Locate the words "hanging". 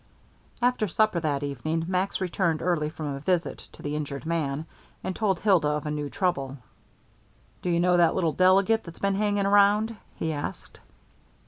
9.13-9.45